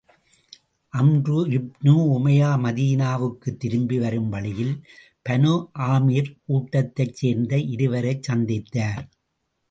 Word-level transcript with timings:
அம்ரு 0.93 1.39
ibn 1.57 1.93
Umayya 2.13 2.47
மதீனாவுக்குத் 2.63 3.59
திரும்பி 3.59 3.97
வரும் 3.99 4.29
வழியில் 4.29 4.73
பனு 5.25 5.51
ஆமீர் 5.89 6.31
கூட்டத்தைச் 6.45 7.15
சேர்ந்த 7.15 7.53
இருவரைச் 7.73 8.23
சந்தித்தார். 8.29 9.05